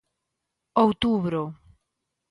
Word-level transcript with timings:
Outubro. 0.83 1.43